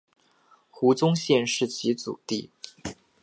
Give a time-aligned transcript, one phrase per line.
[0.71, 2.49] 胡宗宪是其族弟。